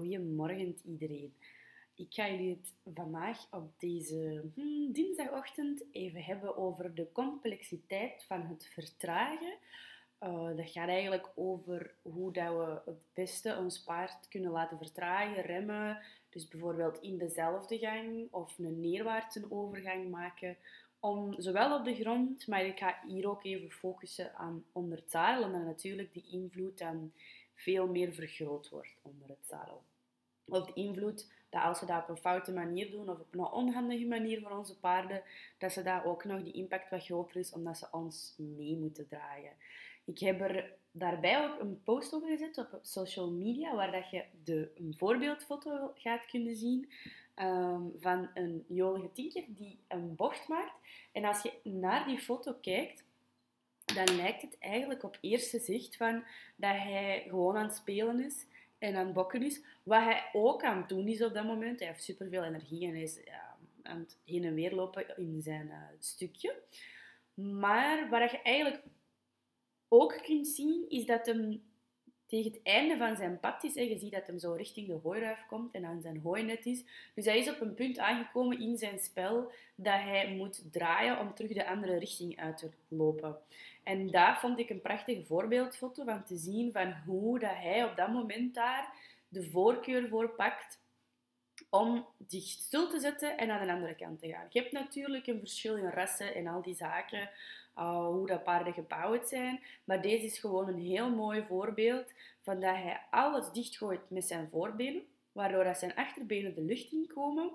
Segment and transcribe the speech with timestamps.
[0.00, 1.34] Goedemorgen iedereen.
[1.94, 8.46] Ik ga jullie het vandaag op deze hmm, dinsdagochtend even hebben over de complexiteit van
[8.46, 9.54] het vertragen.
[10.20, 15.42] Uh, dat gaat eigenlijk over hoe dat we het beste ons paard kunnen laten vertragen,
[15.42, 15.98] remmen.
[16.30, 20.56] Dus bijvoorbeeld in dezelfde gang of een neerwaartse overgang maken.
[21.00, 25.10] Om zowel op de grond, maar ik ga hier ook even focussen aan onder het
[25.10, 25.44] zadel.
[25.44, 27.12] Omdat natuurlijk die invloed dan
[27.54, 29.82] veel meer vergroot wordt onder het zadel.
[30.50, 33.40] Of de invloed dat als we dat op een foute manier doen of op een
[33.40, 35.22] onhandige manier voor onze paarden,
[35.58, 39.08] dat ze daar ook nog die impact wat groter is omdat ze ons mee moeten
[39.08, 39.52] dragen.
[40.04, 44.24] Ik heb er daarbij ook een post over gezet op social media waar dat je
[44.44, 46.90] de, een voorbeeldfoto gaat kunnen zien
[47.34, 50.74] ehm, van een jolige tinker die een bocht maakt.
[51.12, 53.04] En als je naar die foto kijkt,
[53.84, 56.24] dan lijkt het eigenlijk op eerste zicht van
[56.56, 58.46] dat hij gewoon aan het spelen is
[58.80, 59.64] en aan het bokken is.
[59.82, 61.78] Wat hij ook aan het doen is op dat moment.
[61.78, 65.42] Hij heeft superveel energie en hij is ja, aan het heen en weer lopen in
[65.42, 66.62] zijn uh, stukje.
[67.34, 68.82] Maar wat je eigenlijk
[69.88, 71.62] ook kunt zien, is dat hem
[72.30, 73.76] tegen het einde van zijn pad is.
[73.76, 76.84] En je ziet dat hem zo richting de hooiruif komt en aan zijn hooinet is.
[77.14, 81.34] Dus hij is op een punt aangekomen in zijn spel dat hij moet draaien om
[81.34, 83.36] terug de andere richting uit te lopen.
[83.82, 87.96] En daar vond ik een prachtige voorbeeldfoto van te zien van hoe dat hij op
[87.96, 88.92] dat moment daar
[89.28, 90.78] de voorkeur voor pakt
[91.70, 94.46] om zich stil te zetten en aan de andere kant te gaan.
[94.48, 97.30] Je hebt natuurlijk een verschil in rassen en al die zaken,
[97.78, 102.60] uh, hoe dat paarden gebouwd zijn, maar deze is gewoon een heel mooi voorbeeld van
[102.60, 107.50] dat hij alles dichtgooit met zijn voorbenen, waardoor dat zijn achterbenen de lucht in komen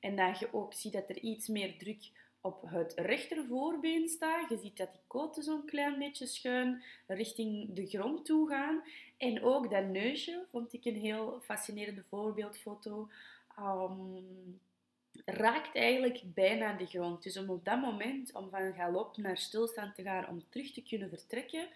[0.00, 4.50] en dat je ook ziet dat er iets meer druk op het rechtervoorbeen staat.
[4.50, 8.82] Je ziet dat die koten zo'n klein beetje schuin richting de grond toe gaan.
[9.16, 13.08] En ook dat neusje vond ik een heel fascinerende voorbeeldfoto.
[13.58, 14.17] Um,
[15.30, 17.22] raakt eigenlijk bijna de grond.
[17.22, 20.82] Dus om op dat moment, om van galop naar stilstand te gaan, om terug te
[20.82, 21.68] kunnen vertrekken,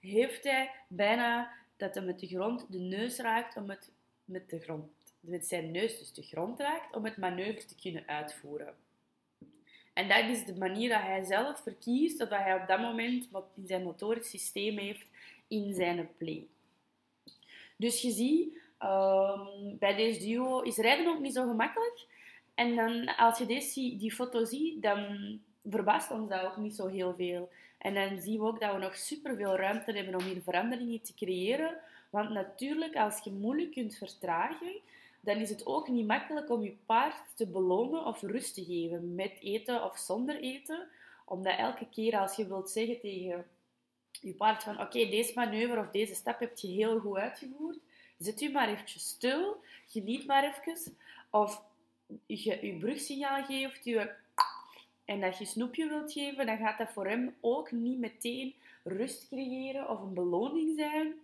[0.00, 3.90] heeft hij bijna dat hij met de grond de neus raakt om het
[4.24, 4.90] met de grond,
[5.20, 8.74] met zijn neus dus de grond raakt, om het manoeuvre te kunnen uitvoeren.
[9.92, 13.44] En dat is de manier dat hij zelf verkiest, dat hij op dat moment wat
[13.56, 15.06] in zijn motorisch systeem heeft
[15.48, 16.46] in zijn play.
[17.76, 22.06] Dus je ziet, um, bij deze duo is rijden ook niet zo gemakkelijk.
[22.58, 25.16] En dan, als je deze, die foto ziet, dan
[25.70, 27.50] verbaast ons dat ook niet zo heel veel.
[27.78, 31.14] En dan zien we ook dat we nog superveel ruimte hebben om hier veranderingen te
[31.14, 31.76] creëren.
[32.10, 34.80] Want natuurlijk, als je moeilijk kunt vertragen,
[35.20, 39.14] dan is het ook niet makkelijk om je paard te belonen of rust te geven
[39.14, 40.88] met eten of zonder eten.
[41.24, 43.46] Omdat elke keer als je wilt zeggen tegen
[44.20, 47.78] je paard van oké, deze manoeuvre of deze stap heb je heel goed uitgevoerd,
[48.18, 50.96] zet u maar eventjes stil, geniet maar even.
[51.30, 51.66] Of
[52.26, 54.10] je je brugsignaal geeft, je,
[55.04, 58.54] en dat je snoepje wilt geven, dan gaat dat voor hem ook niet meteen
[58.84, 61.14] rust creëren of een beloning zijn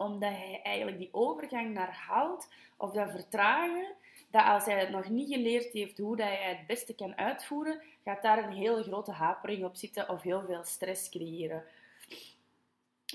[0.00, 3.86] omdat hij eigenlijk die overgang naar haalt of dat vertragen,
[4.30, 7.80] dat als hij het nog niet geleerd heeft hoe dat hij het beste kan uitvoeren,
[8.04, 11.64] gaat daar een hele grote hapering op zitten of heel veel stress creëren.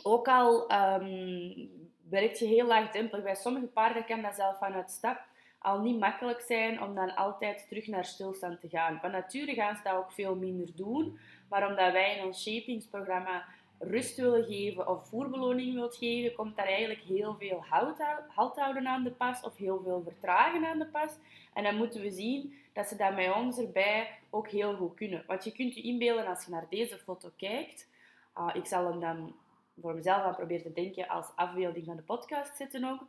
[0.03, 1.69] Ook al um,
[2.09, 5.21] werkt je heel laagdrempelig, bij sommige paarden kan dat zelf vanuit stap
[5.65, 8.99] al niet makkelijk zijn om dan altijd terug naar stilstand te gaan.
[9.01, 13.45] Van nature gaan ze dat ook veel minder doen, maar omdat wij in ons shapingsprogramma
[13.79, 17.65] rust willen geven of voerbeloning wilt geven, komt daar eigenlijk heel veel
[18.27, 21.11] halt houden aan de pas of heel veel vertragen aan de pas.
[21.53, 25.23] En dan moeten we zien dat ze dat bij ons erbij ook heel goed kunnen.
[25.27, 27.87] Want je kunt je inbeelden als je naar deze foto kijkt.
[28.37, 29.35] Uh, ik zal hem dan
[29.81, 33.01] voor mezelf aan proberen te denken als afbeelding van de podcast zetten ook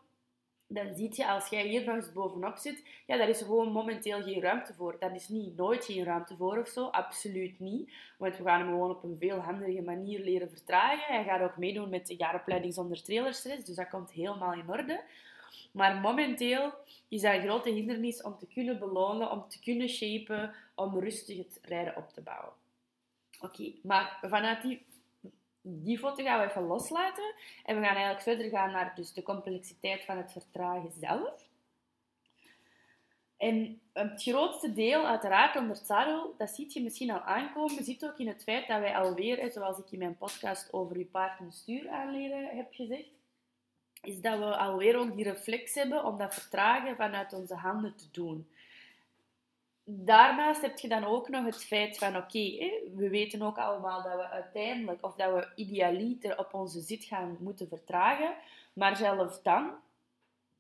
[0.69, 4.23] dan zie je als jij hier nog eens bovenop zit, ja, daar is gewoon momenteel
[4.23, 4.97] geen ruimte voor.
[4.99, 7.93] Dat is niet nooit geen ruimte voor of zo, absoluut niet.
[8.19, 11.15] Want we gaan hem gewoon op een veel handige manier leren vertragen.
[11.15, 15.03] Hij gaat ook meedoen met de jaaropleiding zonder trailerstress, dus dat komt helemaal in orde.
[15.73, 16.73] Maar momenteel
[17.09, 21.37] is dat een grote hindernis om te kunnen belonen, om te kunnen shapen, om rustig
[21.37, 22.53] het rijden op te bouwen.
[23.41, 24.85] Oké, maar vanuit die
[25.69, 27.35] die foto gaan we even loslaten.
[27.65, 31.49] En we gaan eigenlijk verder gaan naar dus de complexiteit van het vertragen zelf.
[33.37, 38.19] En het grootste deel, uiteraard onder het dat ziet je misschien al aankomen, zit ook
[38.19, 41.53] in het feit dat wij alweer, zoals ik in mijn podcast over je paard en
[41.53, 43.09] stuur aanleren heb gezegd,
[44.03, 48.09] is dat we alweer ook die reflex hebben om dat vertragen vanuit onze handen te
[48.13, 48.49] doen
[49.89, 54.15] daarnaast heb je dan ook nog het feit van, oké, we weten ook allemaal dat
[54.15, 58.35] we uiteindelijk, of dat we idealiter op onze zit gaan moeten vertragen,
[58.73, 59.71] maar zelfs dan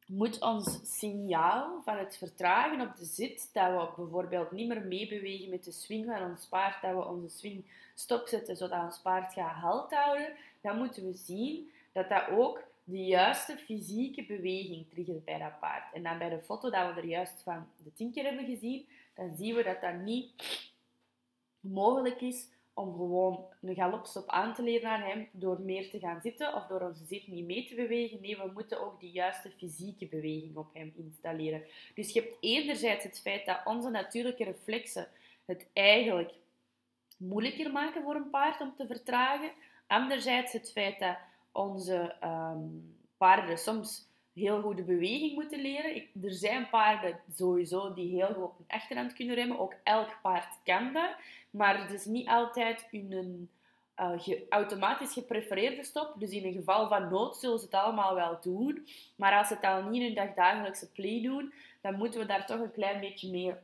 [0.06, 5.50] moet ons signaal van het vertragen op de zit, dat we bijvoorbeeld niet meer meebewegen
[5.50, 7.64] met de swing van ons paard, dat we onze swing
[7.94, 13.04] stopzetten zodat ons paard gaat halt houden, dan moeten we zien dat dat ook de
[13.04, 15.94] juiste fysieke beweging triggert bij dat paard.
[15.94, 18.86] En dan bij de foto dat we er juist van de tien keer hebben gezien,
[19.16, 20.32] dan zien we dat dat niet
[21.60, 26.20] mogelijk is om gewoon een galopstop aan te leren aan hem door meer te gaan
[26.20, 28.20] zitten of door onze zit niet mee te bewegen.
[28.20, 31.62] Nee, we moeten ook die juiste fysieke beweging op hem installeren.
[31.94, 35.08] Dus je hebt enerzijds het feit dat onze natuurlijke reflexen
[35.44, 36.32] het eigenlijk
[37.16, 39.50] moeilijker maken voor een paard om te vertragen.
[39.86, 41.16] Anderzijds het feit dat
[41.52, 44.05] onze um, paarden soms
[44.36, 46.02] heel goede beweging moeten leren.
[46.22, 49.58] Er zijn paarden sowieso die heel goed op hun achterhand kunnen remmen.
[49.58, 51.10] Ook elk paard kan dat.
[51.50, 53.50] Maar het is niet altijd een
[54.00, 56.14] uh, automatisch geprefereerde stop.
[56.18, 58.86] Dus in een geval van nood zullen ze het allemaal wel doen.
[59.16, 62.46] Maar als ze het al niet in hun dagdagelijkse play doen, dan moeten we daar
[62.46, 63.54] toch een klein beetje mee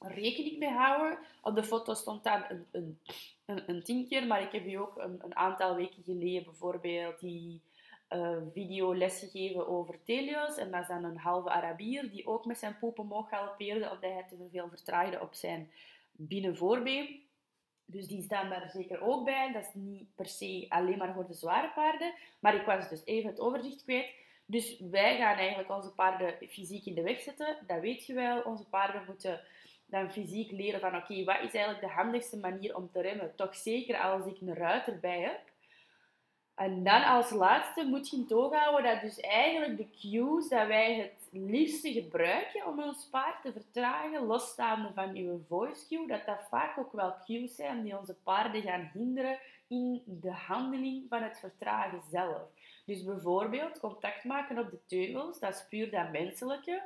[0.00, 1.18] rekening mee houden.
[1.42, 2.98] Op de foto stond dan een, een,
[3.44, 7.20] een, een tien keer, maar ik heb je ook een, een aantal weken geleden bijvoorbeeld
[7.20, 7.60] die
[8.10, 10.56] uh, video lesgegeven over Telios.
[10.56, 14.10] En dat is dan een halve Arabier die ook met zijn poep omhoog galopeerde omdat
[14.10, 15.70] hij te veel vertraagde op zijn
[16.12, 17.24] binnenvoorbeen.
[17.84, 19.52] Dus die staan daar zeker ook bij.
[19.52, 22.14] Dat is niet per se alleen maar voor de zware paarden.
[22.40, 24.10] Maar ik was dus even het overzicht kwijt.
[24.46, 27.56] Dus wij gaan eigenlijk onze paarden fysiek in de weg zetten.
[27.66, 28.42] Dat weet je wel.
[28.42, 29.40] Onze paarden moeten
[29.86, 33.34] dan fysiek leren van oké, wat is eigenlijk de handigste manier om te remmen?
[33.36, 35.40] Toch zeker als ik een ruiter bij heb.
[36.56, 40.94] En dan als laatste moet je toog houden dat dus eigenlijk de cues dat wij
[40.94, 46.46] het liefste gebruiken om ons paard te vertragen, losstaande van uw voice cue, dat dat
[46.50, 49.38] vaak ook wel cues zijn die onze paarden gaan hinderen
[49.68, 52.42] in de handeling van het vertragen zelf.
[52.84, 56.82] Dus bijvoorbeeld contact maken op de teugels, dat is puur dat menselijke.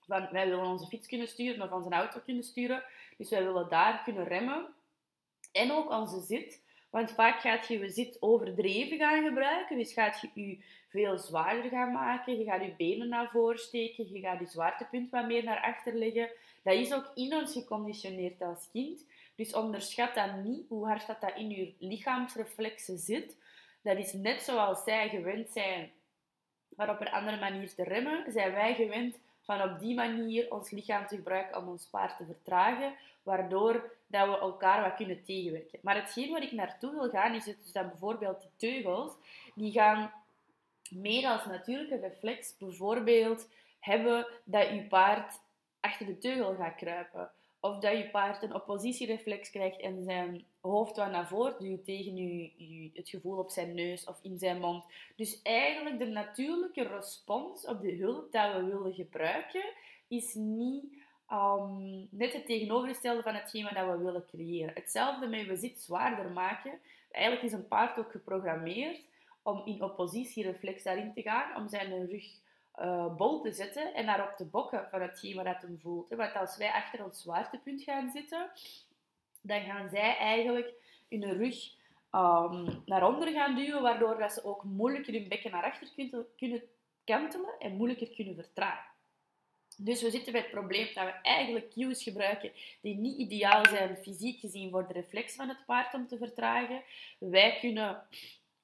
[0.00, 2.82] Van, wij willen onze fiets kunnen sturen of onze auto kunnen sturen,
[3.16, 4.66] dus wij willen daar kunnen remmen.
[5.52, 6.64] En ook onze zit
[6.96, 9.78] want vaak gaat je je zit overdreven gaan gebruiken.
[9.78, 10.58] Dus gaat je je
[10.88, 12.38] veel zwaarder gaan maken.
[12.38, 14.12] Je gaat je benen naar voren steken.
[14.12, 16.30] Je gaat je zwaartepunt wat meer naar achter leggen.
[16.62, 19.04] Dat is ook in ons geconditioneerd als kind.
[19.34, 23.36] Dus onderschat dat niet, hoe hard dat, dat in je lichaamsreflexen zit.
[23.82, 25.90] Dat is net zoals zij gewend zijn,
[26.76, 30.70] maar op een andere manier te remmen, zijn wij gewend van op die manier ons
[30.70, 35.78] lichaam te gebruiken om ons paard te vertragen, waardoor dat we elkaar wat kunnen tegenwerken.
[35.82, 39.12] Maar hetgeen waar ik naartoe wil gaan, is dus dat bijvoorbeeld die teugels,
[39.54, 40.12] die gaan
[40.90, 43.48] meer als natuurlijke reflex bijvoorbeeld
[43.80, 45.40] hebben dat je paard
[45.80, 47.30] achter de teugel gaat kruipen.
[47.66, 52.16] Of dat je paard een oppositiereflex krijgt en zijn hoofd wat naar voren duwt tegen
[52.16, 54.84] je, het gevoel op zijn neus of in zijn mond.
[55.16, 59.64] Dus eigenlijk de natuurlijke respons op de hulp dat we willen gebruiken,
[60.08, 60.84] is niet
[61.32, 64.74] um, net het tegenovergestelde van hetgeen wat we willen creëren.
[64.74, 66.78] Hetzelfde met we zit zwaarder maken.
[67.10, 69.00] Eigenlijk is een paard ook geprogrammeerd
[69.42, 72.24] om in oppositiereflex daarin te gaan, om zijn rug
[72.80, 76.08] uh, bol te zetten en daarop te bokken van hetgeen wat hem voelt.
[76.08, 78.50] Want als wij achter ons zwaartepunt gaan zitten,
[79.40, 80.72] dan gaan zij eigenlijk
[81.08, 81.74] hun rug
[82.12, 85.88] um, naar onder gaan duwen, waardoor dat ze ook moeilijker hun bekken naar achter
[86.36, 86.62] kunnen,
[87.04, 88.94] kantelen en moeilijker kunnen vertragen.
[89.78, 93.96] Dus we zitten bij het probleem dat we eigenlijk cues gebruiken die niet ideaal zijn
[93.96, 96.82] fysiek gezien voor de reflex van het paard om te vertragen.
[97.18, 98.02] Wij kunnen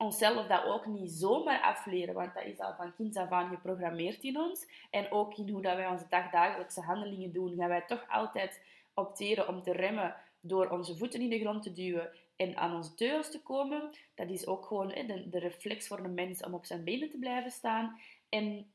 [0.03, 4.23] onszelf dat ook niet zomaar afleren, want dat is al van kinds af aan geprogrammeerd
[4.23, 4.67] in ons.
[4.91, 8.61] En ook in hoe dat wij onze dagdagelijkse handelingen doen, gaan wij toch altijd
[8.95, 12.95] opteren om te remmen door onze voeten in de grond te duwen en aan onze
[12.95, 13.91] teugels te komen.
[14.15, 17.19] Dat is ook gewoon de, de reflex voor een mens om op zijn benen te
[17.19, 18.01] blijven staan.
[18.29, 18.73] En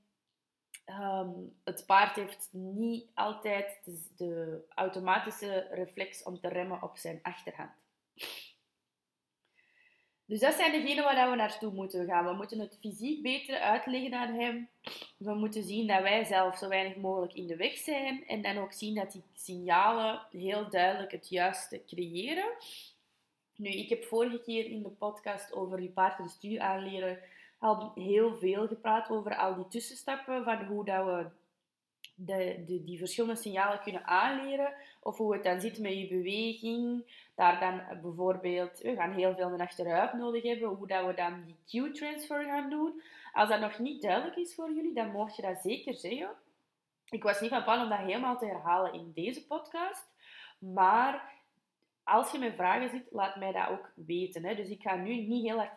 [0.88, 1.29] Ehm,
[1.63, 3.79] het paard heeft niet altijd
[4.17, 7.72] de, automatische reflex om te remmen op zijn achterhand.
[10.27, 12.25] Dus dat zijn degenen waar we naartoe moeten gaan.
[12.25, 14.69] We moeten het fysiek beter uitleggen aan hem.
[15.17, 18.27] We moeten zien dat wij zelf zo weinig mogelijk in de weg zijn.
[18.27, 22.50] En dan ook zien dat die signalen heel duidelijk het juiste creëren.
[23.55, 27.19] Nu, ik heb vorige keer in de podcast over je paard een stuur aanleren
[27.60, 31.25] al heel veel gepraat over al die tussenstappen van hoe dat we
[32.19, 34.74] de, de, die verschillende signalen kunnen aanleren.
[35.00, 37.03] Of hoe het dan zit met je beweging.
[37.36, 40.69] Daar dan bijvoorbeeld, we gaan heel veel een achteruit nodig hebben.
[40.69, 43.01] Hoe dat we dan die cue transfer gaan doen.
[43.33, 46.29] Als dat nog niet duidelijk is voor jullie, dan mocht je dat zeker zeggen.
[47.09, 50.05] Ik was niet van plan om dat helemaal te herhalen in deze podcast.
[50.59, 51.33] Maar
[52.03, 54.45] als je met vragen zit, laat mij dat ook weten.
[54.45, 54.55] Hè.
[54.55, 55.71] Dus ik ga nu niet heel erg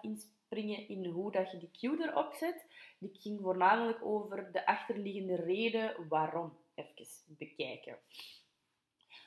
[0.51, 2.67] inspringen in hoe dat je die cue erop zet.
[2.99, 6.53] Die ging voornamelijk over de achterliggende reden waarom.
[6.75, 7.97] Even bekijken.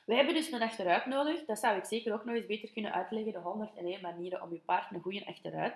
[0.06, 1.44] We hebben dus een achteruit nodig.
[1.44, 3.32] Dat zou ik zeker ook nog eens beter kunnen uitleggen.
[3.32, 5.74] De 101 manieren om je paard een goede achteruit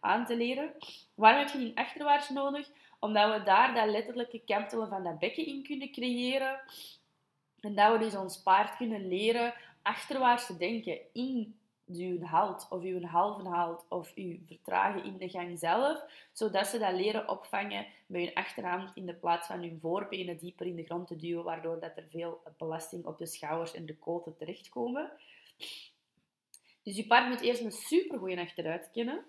[0.00, 0.74] aan te leren.
[1.14, 2.68] Waarom heb je die achterwaarts nodig?
[3.00, 6.60] Omdat we daar dat letterlijke kantelen van dat bekken in kunnen creëren.
[7.60, 11.57] En dat we dus ons paard kunnen leren achterwaarts te denken in
[11.88, 16.78] uw halt of uw halve halt of uw vertragen in de gang zelf, zodat ze
[16.78, 20.84] dat leren opvangen met hun achterhand in de plaats van hun voorbenen dieper in de
[20.84, 25.10] grond te duwen, waardoor dat er veel belasting op de schouders en de koten terechtkomen.
[26.82, 29.24] Dus je paard moet eerst een supergoeie achteruit kennen.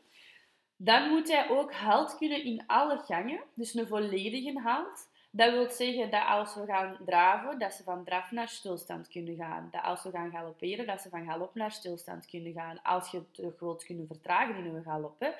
[0.75, 5.07] Dan moet hij ook halt kunnen in alle gangen, dus een volledige halt.
[5.31, 9.35] Dat wil zeggen dat als we gaan draven, dat ze van draf naar stilstand kunnen
[9.35, 9.67] gaan.
[9.71, 12.81] Dat als we gaan galopperen, dat ze van galop naar stilstand kunnen gaan.
[12.83, 15.35] Als je te groot kunnen vertragen in een galop.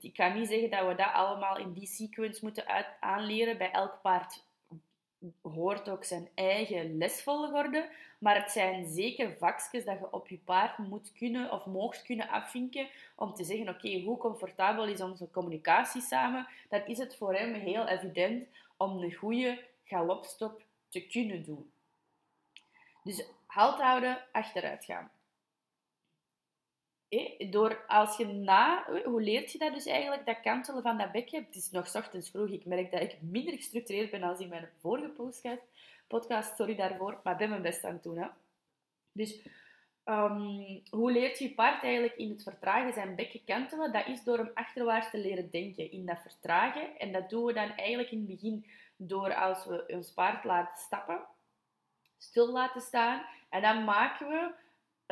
[0.00, 2.64] Ik kan niet zeggen dat we dat allemaal in die sequence moeten
[3.00, 3.58] aanleren.
[3.58, 4.44] Bij elk paard
[5.42, 7.88] hoort ook zijn eigen lesvolgorde.
[8.18, 12.28] Maar het zijn zeker vakjes dat je op je paard moet kunnen of mocht kunnen
[12.28, 16.46] afvinken om te zeggen, oké, hoe comfortabel is onze communicatie samen?
[16.68, 18.46] Dan is het voor hem heel evident
[18.82, 21.72] om een goede galopstop te kunnen doen.
[23.02, 25.10] Dus halt houden, achteruit gaan.
[27.50, 31.40] door als je na, hoe leert je dat dus eigenlijk, dat kantelen van dat bekje?
[31.40, 34.70] Het is nog ochtends vroeg, ik merk dat ik minder gestructureerd ben dan in mijn
[34.80, 35.08] vorige
[36.06, 36.56] podcast.
[36.56, 38.30] sorry daarvoor, maar ben mijn best aan het doen.
[39.12, 39.48] Dus
[40.04, 43.92] Ehm, hoe leert je paard eigenlijk in het vertragen zijn bekken kantelen?
[43.92, 46.98] Dat is door hem achterwaarts te leren denken in dat vertragen.
[46.98, 48.66] En dat doen we dan eigenlijk in het begin
[48.96, 51.20] door als we ons paard laten stappen,
[52.18, 53.24] stil laten staan.
[53.48, 54.54] En dan maken we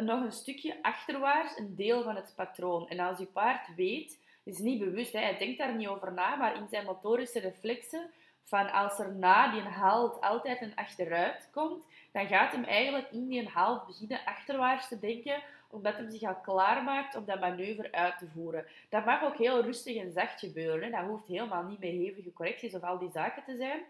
[0.02, 2.88] nog een stukje achterwaarts een deel van het patroon.
[2.88, 6.36] En als je paard weet, is niet bewust, hè, hij denkt daar niet over na,
[6.36, 8.10] maar in zijn motorische reflexen,
[8.50, 13.28] van als er na die halt altijd een achteruit komt, dan gaat hem eigenlijk in
[13.28, 18.18] die halt beginnen achterwaarts te denken, omdat hij zich al klaarmaakt om dat manoeuvre uit
[18.18, 18.66] te voeren.
[18.88, 20.90] Dat mag ook heel rustig en zacht gebeuren.
[20.90, 23.80] Dat hoeft helemaal niet met hevige correcties of al die zaken te zijn.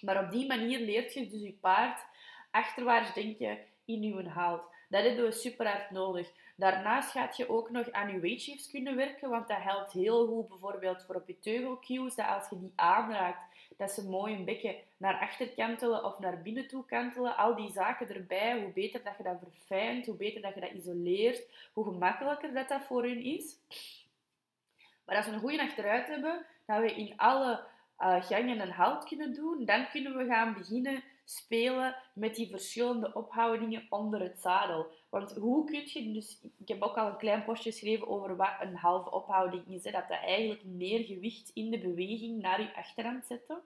[0.00, 2.00] Maar op die manier leert je dus je paard
[2.50, 4.62] achterwaarts denken in je halt.
[4.88, 6.28] Dat hebben we super hard nodig.
[6.60, 10.26] Daarnaast gaat je ook nog aan je weight shifts kunnen werken, want dat helpt heel
[10.26, 13.42] goed bijvoorbeeld voor op je teugelcues, dat als je die aanraakt,
[13.76, 17.36] dat ze mooi een beetje naar achter kantelen of naar binnen toe kantelen.
[17.36, 20.70] Al die zaken erbij, hoe beter dat je dat verfijnt, hoe beter dat je dat
[20.70, 23.56] isoleert, hoe gemakkelijker dat, dat voor hun is.
[25.04, 27.64] Maar als we een goede achteruit hebben, dat we in alle
[27.98, 33.12] uh, gangen een halt kunnen doen, dan kunnen we gaan beginnen spelen met die verschillende
[33.14, 34.86] ophoudingen onder het zadel.
[35.08, 36.40] Want hoe kun je dus...
[36.58, 39.82] Ik heb ook al een klein postje geschreven over wat een halve ophouding is.
[39.82, 43.62] Dat dat eigenlijk meer gewicht in de beweging naar je achterhand zetten.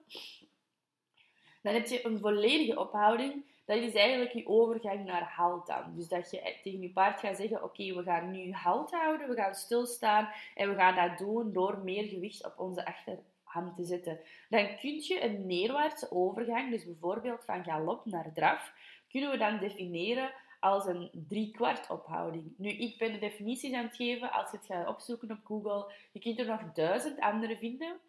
[1.61, 3.45] Dan heb je een volledige ophouding.
[3.65, 5.95] Dat is eigenlijk je overgang naar halt dan.
[5.95, 9.35] Dus dat je tegen je paard gaat zeggen, oké, we gaan nu halt houden, we
[9.35, 13.19] gaan stilstaan en we gaan dat doen door meer gewicht op onze achter,
[13.75, 14.19] te zetten.
[14.49, 18.73] Dan kun je een neerwaartse overgang, dus bijvoorbeeld van galop naar draf,
[19.09, 22.53] kunnen we dan definiëren als een driekwart ophouding.
[22.57, 24.31] Nu, ik ben de definities aan het geven.
[24.31, 27.99] Als je het gaat opzoeken op Google, je kunt er nog duizend andere vinden.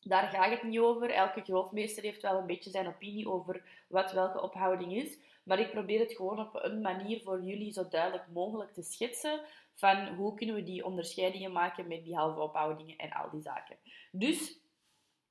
[0.00, 1.10] Daar gaat het niet over.
[1.10, 5.18] Elke grootmeester heeft wel een beetje zijn opinie over wat welke ophouding is.
[5.42, 9.40] Maar ik probeer het gewoon op een manier voor jullie zo duidelijk mogelijk te schetsen
[9.74, 13.76] van hoe kunnen we die onderscheidingen maken met die halve ophoudingen en al die zaken.
[14.12, 14.60] Dus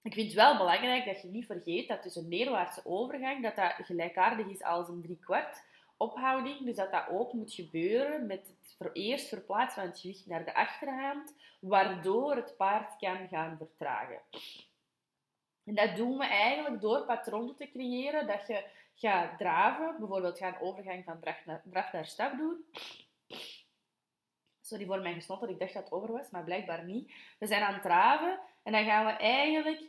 [0.01, 3.55] ik vind het wel belangrijk dat je niet vergeet dat dus een neerwaartse overgang dat
[3.55, 5.63] dat gelijkaardig is als een driekwart
[5.97, 6.65] ophouding.
[6.65, 10.55] Dus dat dat ook moet gebeuren met het eerst verplaatsen van het gewicht naar de
[10.55, 14.19] achterhand, waardoor het paard kan gaan vertragen.
[15.65, 18.65] En dat doen we eigenlijk door patronen te creëren dat je
[18.99, 22.65] gaat draven, bijvoorbeeld gaan overgang van draf naar, draf naar stap doen.
[24.61, 27.13] Sorry voor mijn gesnotter, ik dacht dat het over was, maar blijkbaar niet.
[27.39, 29.81] We zijn aan het draven en dan gaan we eigenlijk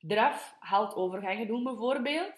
[0.00, 2.32] draf, halt, overgangen doen bijvoorbeeld.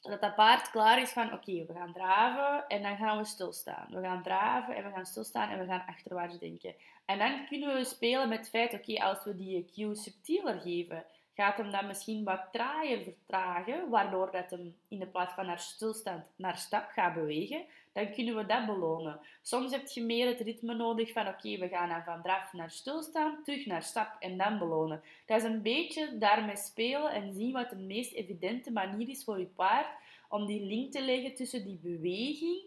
[0.00, 3.86] Zodat dat paard klaar is van, oké, we gaan draven en dan gaan we stilstaan.
[3.90, 6.74] We gaan draven en we gaan stilstaan en we gaan achterwaarts denken.
[7.04, 11.04] En dan kunnen we spelen met het feit, oké, als we die cue subtieler geven,
[11.38, 15.58] gaat hem dan misschien wat trager vertragen, waardoor dat hem in de plaats van naar
[15.58, 19.20] stilstand naar stap gaat bewegen, dan kunnen we dat belonen.
[19.42, 22.70] Soms heb je meer het ritme nodig van oké, we gaan dan van draf naar
[22.70, 25.02] stilstaan, terug naar stap en dan belonen.
[25.26, 29.38] Dat is een beetje daarmee spelen en zien wat de meest evidente manier is voor
[29.38, 29.88] je paard
[30.28, 32.60] om die link te leggen tussen die beweging,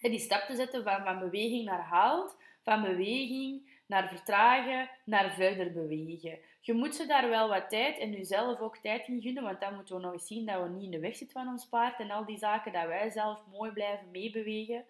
[0.00, 5.72] die stap te zetten van, van beweging naar halt, van beweging naar vertragen, naar verder
[5.72, 6.38] bewegen.
[6.60, 9.74] Je moet ze daar wel wat tijd en jezelf ook tijd in gunnen, want dan
[9.74, 12.00] moeten we nog eens zien dat we niet in de weg zitten van ons paard
[12.00, 14.84] en al die zaken, dat wij zelf mooi blijven meebewegen.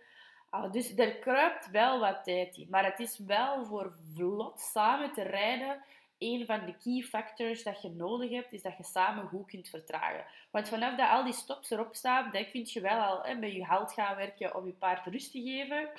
[0.50, 5.12] Ah, dus er kruipt wel wat tijd in, maar het is wel voor vlot samen
[5.12, 5.82] te rijden
[6.20, 9.68] een van de key factors dat je nodig hebt, is dat je samen goed kunt
[9.68, 10.24] vertragen.
[10.50, 13.52] Want vanaf dat al die stops erop staan, dan kun je wel al hè, met
[13.52, 15.90] je halt gaan werken om je paard rust te geven.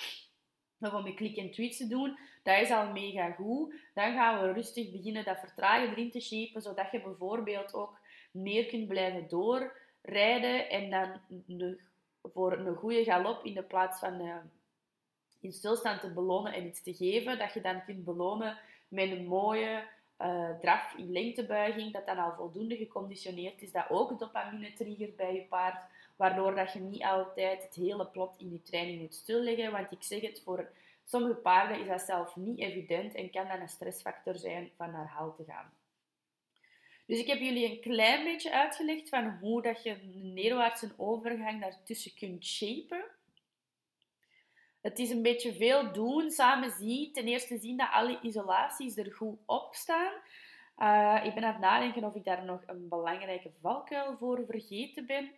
[0.79, 2.17] Of om je click en tweets te doen.
[2.43, 3.74] Dat is al mega goed.
[3.93, 8.00] Dan gaan we rustig beginnen dat vertragen erin te shapen, zodat je bijvoorbeeld ook
[8.31, 11.19] meer kunt blijven doorrijden en dan
[12.24, 14.36] voor een goede galop in de plaats van uh,
[15.39, 18.57] in stilstand te belonen en iets te geven, dat je dan kunt belonen
[18.88, 19.83] met een mooie
[20.19, 25.33] uh, draf in lengtebuiging, dat dan al voldoende geconditioneerd is, dat ook dopamine trigger bij
[25.33, 25.83] je paard,
[26.15, 29.71] waardoor dat je niet altijd het hele plot in je training moet stilleggen.
[29.71, 30.69] Want ik zeg het, voor
[31.12, 35.08] sommige paarden is dat zelf niet evident en kan dat een stressfactor zijn van naar
[35.08, 35.74] haal te gaan.
[37.06, 41.62] Dus ik heb jullie een klein beetje uitgelegd van hoe dat je een neerwaartse overgang
[41.62, 43.03] daartussen kunt shapen.
[44.82, 47.13] Het is een beetje veel doen, samen zien.
[47.13, 50.13] Ten eerste zien dat alle isolaties er goed op staan.
[50.77, 55.06] Uh, ik ben aan het nadenken of ik daar nog een belangrijke valkuil voor vergeten
[55.06, 55.32] ben.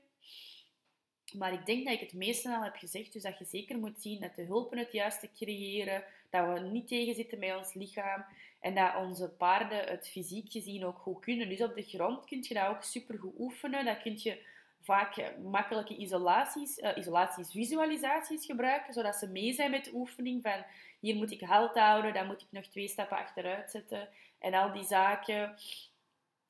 [1.34, 3.14] Maar ik denk dat ik het meeste al heb gezegd.
[3.14, 6.04] Dus dat je zeker moet zien dat de hulpen het juiste creëren.
[6.30, 8.26] Dat we niet tegenzitten met ons lichaam.
[8.60, 11.50] En dat onze paarden het fysiek gezien ook goed kunnen.
[11.50, 13.86] Dus op de grond kun je dat ook super goed oefenen.
[13.86, 14.52] Dat kun je
[14.84, 20.66] vaak makkelijke isolaties, uh, isolaties, visualisaties gebruiken, zodat ze mee zijn met de oefening van
[21.00, 24.10] hier moet ik halt houden, dan moet ik nog twee stappen achteruit zetten
[24.40, 25.56] en al die zaken.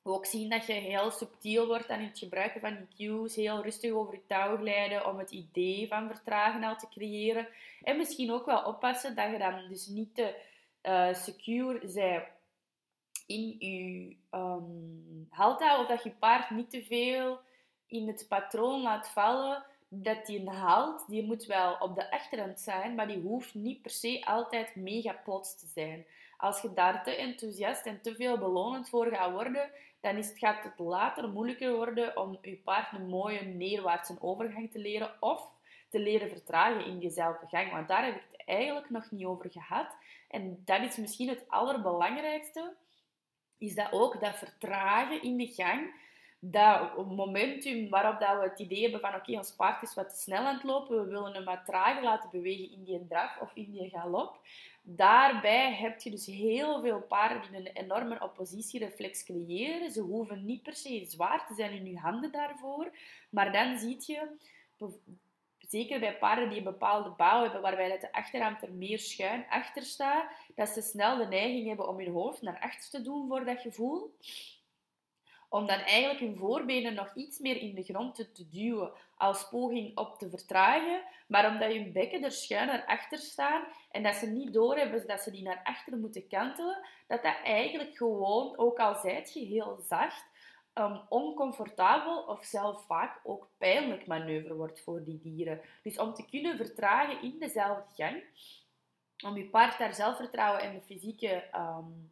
[0.03, 3.91] Ook zien dat je heel subtiel wordt aan het gebruiken van die cues, heel rustig
[3.91, 7.47] over je touw glijden om het idee van vertragen al te creëren.
[7.83, 10.35] En misschien ook wel oppassen dat je dan dus niet te
[10.83, 12.31] uh, secure zij
[13.27, 17.39] in je um, halt houdt, of dat je paard niet te veel
[17.87, 22.95] in het patroon laat vallen dat die haalt, die moet wel op de achterhand zijn,
[22.95, 26.05] maar die hoeft niet per se altijd mega plots te zijn.
[26.37, 30.37] Als je daar te enthousiast en te veel belonend voor gaat worden, dan is het,
[30.37, 35.47] gaat het later moeilijker worden om je paard een mooie neerwaartse overgang te leren of
[35.89, 37.71] te leren vertragen in diezelfde gang.
[37.71, 39.95] Want daar heb ik het eigenlijk nog niet over gehad.
[40.29, 42.73] En dat is misschien het allerbelangrijkste,
[43.57, 45.93] is dat ook dat vertragen in de gang
[46.45, 50.21] dat momentum waarop dat we het idee hebben van oké, ons paard is wat te
[50.21, 53.51] snel aan het lopen, we willen hem wat trager laten bewegen in die draf of
[53.53, 54.39] in die galop.
[54.81, 59.91] Daarbij heb je dus heel veel paarden die een enorme oppositiereflex creëren.
[59.91, 62.91] Ze hoeven niet per se zwaar te zijn in je handen daarvoor.
[63.29, 64.27] Maar dan zie je,
[65.59, 69.83] zeker bij paarden die een bepaalde bouw hebben, waarbij de achterhand er meer schuin achter
[69.83, 70.25] staat,
[70.55, 73.59] dat ze snel de neiging hebben om hun hoofd naar achter te doen voor dat
[73.59, 74.15] gevoel
[75.53, 79.97] om dan eigenlijk hun voorbenen nog iets meer in de grond te, duwen als poging
[79.97, 84.27] op te vertragen, maar omdat hun bekken er schuin naar achter staan en dat ze
[84.27, 88.95] niet doorhebben dat ze die naar achter moeten kantelen, dat dat eigenlijk gewoon, ook al
[88.95, 90.25] zijt je heel zacht,
[90.73, 95.61] um, oncomfortabel of zelf vaak ook pijnlijk manoeuvre wordt voor die dieren.
[95.83, 98.23] Dus om te kunnen vertragen in dezelfde gang,
[99.25, 102.11] om je paard daar zelfvertrouwen en de fysieke um,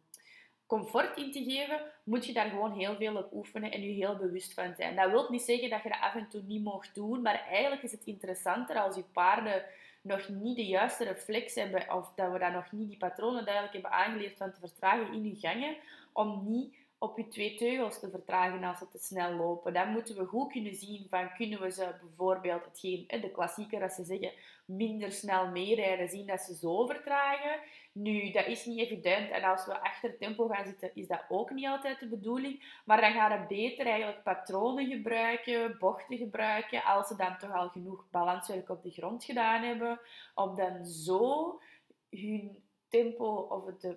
[0.72, 4.16] comfort in te geven, moet je daar gewoon heel veel op oefenen en je heel
[4.16, 4.96] bewust van zijn.
[4.96, 7.82] Dat wil niet zeggen dat je dat af en toe niet mocht doen, maar eigenlijk
[7.82, 9.64] is het interessanter als je paarden
[10.02, 13.72] nog niet de juiste reflex hebben, of dat we dan nog niet die patronen duidelijk
[13.72, 15.76] hebben aangeleerd van te vertragen in je gangen,
[16.12, 19.72] om niet op je twee teugels te vertragen als ze te snel lopen.
[19.72, 23.92] Dan moeten we goed kunnen zien van kunnen we ze bijvoorbeeld hetgeen de klassieker dat
[23.92, 24.32] ze zeggen
[24.64, 27.60] minder snel meerijden, zien dat ze zo vertragen.
[27.92, 31.50] Nu, dat is niet evident en als we achter tempo gaan zitten, is dat ook
[31.50, 32.80] niet altijd de bedoeling.
[32.84, 37.68] Maar dan gaan we beter eigenlijk patronen gebruiken, bochten gebruiken, als ze dan toch al
[37.68, 40.00] genoeg balanswerk op de grond gedaan hebben,
[40.34, 41.60] om dan zo
[42.10, 43.96] hun tempo of het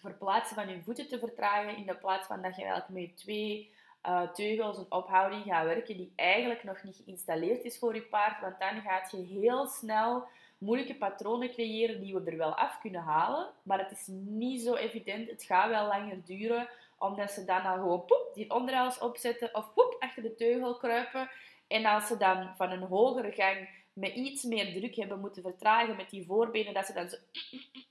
[0.00, 3.72] verplaatsen van je voeten te vertragen, in de plaats van dat je eigenlijk met twee
[4.06, 8.40] uh, teugels een ophouding gaat werken die eigenlijk nog niet geïnstalleerd is voor je paard.
[8.40, 10.26] Want dan gaat je heel snel
[10.64, 13.50] moeilijke patronen creëren die we er wel af kunnen halen.
[13.62, 15.30] Maar het is niet zo evident.
[15.30, 19.96] Het gaat wel langer duren, omdat ze dan gewoon poep, die onderhals opzetten of poep,
[19.98, 21.30] achter de teugel kruipen.
[21.66, 25.96] En als ze dan van een hogere gang met iets meer druk hebben moeten vertragen
[25.96, 27.16] met die voorbenen, dat ze dan zo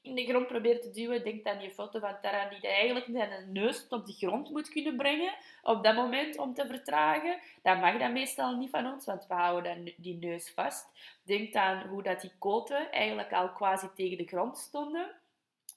[0.01, 1.23] in de grond probeert te duwen.
[1.23, 4.95] Denk aan die foto van Tara die eigenlijk zijn neus op de grond moet kunnen
[4.95, 7.39] brengen op dat moment om te vertragen.
[7.61, 10.85] Dat mag dat meestal niet van ons, want we houden dan die neus vast.
[11.23, 15.11] Denk aan hoe dat die koten eigenlijk al quasi tegen de grond stonden.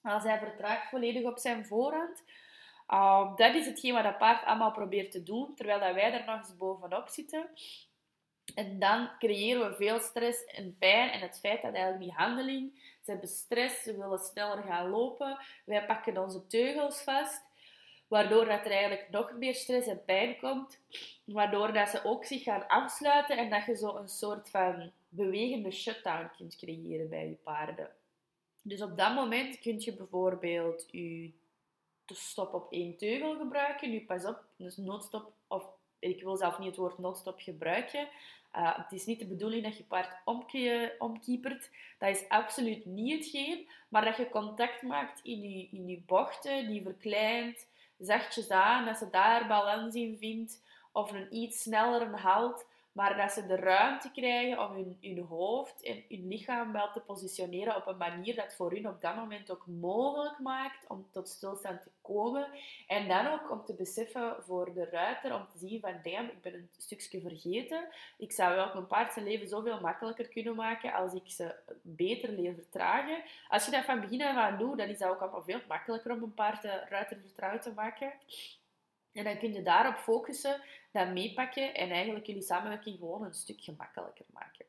[0.02, 2.22] Als hij vertraagt volledig op zijn voorhand.
[2.88, 6.24] Uh, dat is hetgeen wat dat paard allemaal probeert te doen, terwijl dat wij er
[6.26, 7.48] nog eens bovenop zitten.
[8.54, 11.10] En dan creëren we veel stress en pijn.
[11.10, 15.38] En het feit dat eigenlijk die handeling, ze hebben stress, ze willen sneller gaan lopen.
[15.64, 17.44] Wij pakken onze teugels vast.
[18.08, 20.78] Waardoor dat er eigenlijk nog meer stress en pijn komt.
[21.24, 25.70] Waardoor dat ze ook zich gaan afsluiten en dat je zo een soort van bewegende
[25.70, 27.90] shutdown kunt creëren bij je paarden.
[28.62, 31.32] Dus op dat moment kun je bijvoorbeeld je
[32.06, 33.90] stop op één teugel gebruiken.
[33.90, 35.64] Nu pas op, dus noodstop, of
[35.98, 38.08] ik wil zelf niet het woord noodstop gebruiken.
[38.56, 40.16] Uh, het is niet de bedoeling dat je paard
[40.98, 41.70] omkiepert.
[41.98, 43.68] Dat is absoluut niet hetgeen.
[43.88, 47.66] Maar dat je contact maakt in je, in bochten, die verkleint,
[47.98, 50.62] zachtjes aan, dat ze daar balans in vindt.
[50.92, 56.04] Of een iets snellere halt maar dat ze de ruimte krijgen om hun, hoofd en
[56.08, 59.66] hun lichaam wel te positioneren op een manier dat voor hun op dat moment ook
[59.66, 62.48] mogelijk maakt om tot stilstand te komen.
[62.86, 66.40] En dan ook om te beseffen voor de ruiter, om te zien van, damn, ik
[66.40, 67.88] ben een stukje vergeten.
[68.18, 72.28] Ik zou wel mijn paard zijn leven zoveel makkelijker kunnen maken als ik ze beter
[72.28, 73.22] leer vertragen.
[73.48, 76.12] Als je dat van begin af aan doet, dan is dat ook allemaal veel makkelijker
[76.12, 78.12] om een paard de ruiter vertrouwd te maken.
[79.16, 80.60] En dan kun je daarop focussen,
[80.92, 84.66] dat meepakken en eigenlijk jullie samenwerking gewoon een stuk gemakkelijker maken.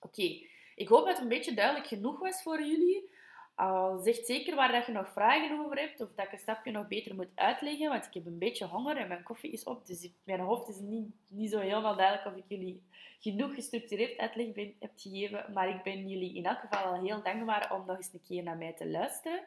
[0.00, 0.40] Oké,
[0.74, 3.14] ik hoop dat het een beetje duidelijk genoeg was voor jullie.
[3.60, 6.70] Uh, zeg zeker waar dat je nog vragen over hebt of dat ik een stapje
[6.70, 9.86] nog beter moet uitleggen, want ik heb een beetje honger en mijn koffie is op,
[9.86, 12.82] dus mijn hoofd is niet, niet zo helemaal duidelijk of ik jullie
[13.20, 17.22] genoeg gestructureerd uitleg ben, heb gegeven, maar ik ben jullie in elk geval al heel
[17.22, 19.44] dankbaar om nog eens een keer naar mij te luisteren.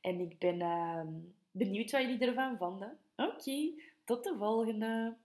[0.00, 1.02] En ik ben uh,
[1.50, 2.98] benieuwd wat jullie ervan vonden.
[3.20, 5.18] Oké, tot de volgende!